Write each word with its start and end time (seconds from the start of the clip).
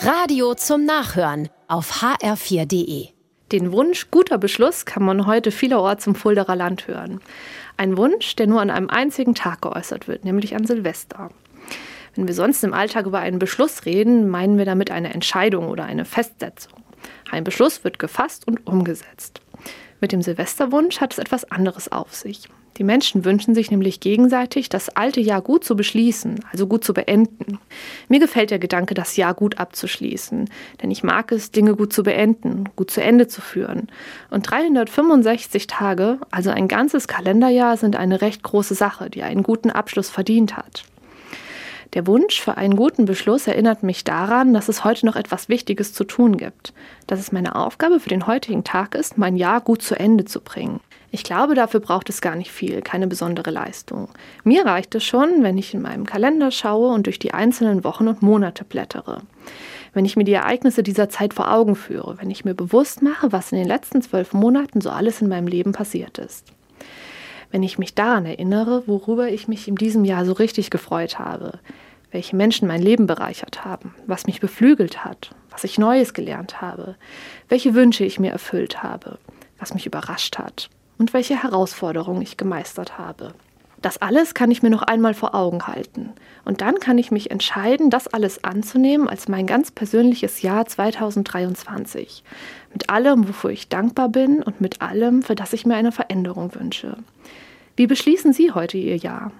Radio 0.00 0.54
zum 0.54 0.84
Nachhören 0.84 1.48
auf 1.66 2.02
hr4.de. 2.02 3.08
Den 3.50 3.72
Wunsch 3.72 4.12
guter 4.12 4.38
Beschluss 4.38 4.86
kann 4.86 5.02
man 5.02 5.26
heute 5.26 5.50
vielerorts 5.50 6.06
im 6.06 6.14
Fulderer 6.14 6.54
Land 6.54 6.86
hören. 6.86 7.20
Ein 7.76 7.96
Wunsch, 7.96 8.36
der 8.36 8.46
nur 8.46 8.60
an 8.60 8.70
einem 8.70 8.90
einzigen 8.90 9.34
Tag 9.34 9.62
geäußert 9.62 10.06
wird, 10.06 10.24
nämlich 10.24 10.54
an 10.54 10.66
Silvester. 10.66 11.30
Wenn 12.14 12.28
wir 12.28 12.34
sonst 12.34 12.62
im 12.62 12.74
Alltag 12.74 13.06
über 13.06 13.18
einen 13.18 13.40
Beschluss 13.40 13.86
reden, 13.86 14.28
meinen 14.28 14.56
wir 14.56 14.64
damit 14.64 14.92
eine 14.92 15.12
Entscheidung 15.12 15.68
oder 15.68 15.84
eine 15.84 16.04
Festsetzung. 16.04 16.84
Ein 17.32 17.42
Beschluss 17.42 17.82
wird 17.82 17.98
gefasst 17.98 18.46
und 18.46 18.64
umgesetzt. 18.68 19.40
Mit 20.00 20.12
dem 20.12 20.22
Silvesterwunsch 20.22 21.00
hat 21.00 21.12
es 21.12 21.18
etwas 21.18 21.50
anderes 21.50 21.90
auf 21.90 22.14
sich. 22.14 22.48
Die 22.78 22.84
Menschen 22.84 23.24
wünschen 23.24 23.56
sich 23.56 23.72
nämlich 23.72 23.98
gegenseitig, 23.98 24.68
das 24.68 24.88
alte 24.90 25.20
Jahr 25.20 25.42
gut 25.42 25.64
zu 25.64 25.74
beschließen, 25.74 26.44
also 26.52 26.68
gut 26.68 26.84
zu 26.84 26.94
beenden. 26.94 27.58
Mir 28.08 28.20
gefällt 28.20 28.52
der 28.52 28.60
Gedanke, 28.60 28.94
das 28.94 29.16
Jahr 29.16 29.34
gut 29.34 29.58
abzuschließen, 29.58 30.48
denn 30.80 30.90
ich 30.92 31.02
mag 31.02 31.32
es, 31.32 31.50
Dinge 31.50 31.74
gut 31.74 31.92
zu 31.92 32.04
beenden, 32.04 32.68
gut 32.76 32.92
zu 32.92 33.02
Ende 33.02 33.26
zu 33.26 33.40
führen. 33.40 33.88
Und 34.30 34.48
365 34.48 35.66
Tage, 35.66 36.20
also 36.30 36.50
ein 36.50 36.68
ganzes 36.68 37.08
Kalenderjahr, 37.08 37.76
sind 37.76 37.96
eine 37.96 38.20
recht 38.20 38.44
große 38.44 38.76
Sache, 38.76 39.10
die 39.10 39.24
einen 39.24 39.42
guten 39.42 39.70
Abschluss 39.70 40.08
verdient 40.08 40.56
hat. 40.56 40.84
Der 41.94 42.06
Wunsch 42.06 42.40
für 42.40 42.58
einen 42.58 42.76
guten 42.76 43.06
Beschluss 43.06 43.46
erinnert 43.46 43.82
mich 43.82 44.04
daran, 44.04 44.52
dass 44.52 44.68
es 44.68 44.84
heute 44.84 45.06
noch 45.06 45.16
etwas 45.16 45.48
Wichtiges 45.48 45.94
zu 45.94 46.04
tun 46.04 46.36
gibt, 46.36 46.74
dass 47.06 47.18
es 47.18 47.32
meine 47.32 47.56
Aufgabe 47.56 47.98
für 47.98 48.10
den 48.10 48.26
heutigen 48.26 48.62
Tag 48.62 48.94
ist, 48.94 49.16
mein 49.16 49.36
Jahr 49.36 49.62
gut 49.62 49.80
zu 49.80 49.98
Ende 49.98 50.26
zu 50.26 50.40
bringen. 50.40 50.80
Ich 51.10 51.24
glaube, 51.24 51.54
dafür 51.54 51.80
braucht 51.80 52.10
es 52.10 52.20
gar 52.20 52.36
nicht 52.36 52.50
viel, 52.50 52.82
keine 52.82 53.06
besondere 53.06 53.50
Leistung. 53.50 54.10
Mir 54.44 54.66
reicht 54.66 54.94
es 54.94 55.04
schon, 55.04 55.42
wenn 55.42 55.56
ich 55.56 55.72
in 55.72 55.80
meinem 55.80 56.04
Kalender 56.04 56.50
schaue 56.50 56.92
und 56.92 57.06
durch 57.06 57.18
die 57.18 57.32
einzelnen 57.32 57.82
Wochen 57.84 58.08
und 58.08 58.20
Monate 58.20 58.64
blättere. 58.64 59.22
Wenn 59.94 60.04
ich 60.04 60.16
mir 60.16 60.24
die 60.24 60.34
Ereignisse 60.34 60.82
dieser 60.82 61.08
Zeit 61.08 61.32
vor 61.32 61.50
Augen 61.50 61.74
führe, 61.74 62.18
wenn 62.18 62.30
ich 62.30 62.44
mir 62.44 62.52
bewusst 62.52 63.00
mache, 63.00 63.32
was 63.32 63.52
in 63.52 63.58
den 63.58 63.66
letzten 63.66 64.02
zwölf 64.02 64.34
Monaten 64.34 64.82
so 64.82 64.90
alles 64.90 65.22
in 65.22 65.28
meinem 65.28 65.46
Leben 65.46 65.72
passiert 65.72 66.18
ist. 66.18 66.52
Wenn 67.50 67.62
ich 67.62 67.78
mich 67.78 67.94
daran 67.94 68.26
erinnere, 68.26 68.84
worüber 68.86 69.28
ich 69.28 69.48
mich 69.48 69.68
in 69.68 69.76
diesem 69.76 70.04
Jahr 70.04 70.24
so 70.24 70.32
richtig 70.32 70.70
gefreut 70.70 71.18
habe, 71.18 71.58
welche 72.10 72.36
Menschen 72.36 72.68
mein 72.68 72.82
Leben 72.82 73.06
bereichert 73.06 73.64
haben, 73.64 73.94
was 74.06 74.26
mich 74.26 74.40
beflügelt 74.40 75.04
hat, 75.04 75.30
was 75.50 75.64
ich 75.64 75.78
Neues 75.78 76.14
gelernt 76.14 76.60
habe, 76.60 76.96
welche 77.48 77.74
Wünsche 77.74 78.04
ich 78.04 78.18
mir 78.18 78.32
erfüllt 78.32 78.82
habe, 78.82 79.18
was 79.58 79.74
mich 79.74 79.86
überrascht 79.86 80.38
hat 80.38 80.68
und 80.98 81.12
welche 81.12 81.42
Herausforderungen 81.42 82.22
ich 82.22 82.36
gemeistert 82.36 82.98
habe. 82.98 83.34
Das 83.80 83.98
alles 83.98 84.34
kann 84.34 84.50
ich 84.50 84.62
mir 84.62 84.70
noch 84.70 84.82
einmal 84.82 85.14
vor 85.14 85.34
Augen 85.34 85.66
halten. 85.66 86.10
Und 86.44 86.60
dann 86.60 86.80
kann 86.80 86.98
ich 86.98 87.10
mich 87.10 87.30
entscheiden, 87.30 87.90
das 87.90 88.08
alles 88.08 88.42
anzunehmen 88.42 89.08
als 89.08 89.28
mein 89.28 89.46
ganz 89.46 89.70
persönliches 89.70 90.42
Jahr 90.42 90.66
2023. 90.66 92.24
Mit 92.72 92.90
allem, 92.90 93.28
wofür 93.28 93.50
ich 93.50 93.68
dankbar 93.68 94.08
bin 94.08 94.42
und 94.42 94.60
mit 94.60 94.82
allem, 94.82 95.22
für 95.22 95.36
das 95.36 95.52
ich 95.52 95.64
mir 95.64 95.76
eine 95.76 95.92
Veränderung 95.92 96.54
wünsche. 96.54 96.96
Wie 97.76 97.86
beschließen 97.86 98.32
Sie 98.32 98.50
heute 98.52 98.78
Ihr 98.78 98.96
Jahr? 98.96 99.30